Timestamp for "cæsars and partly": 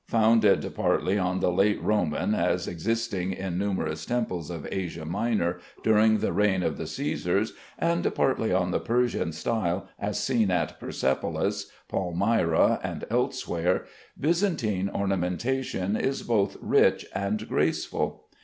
6.85-8.51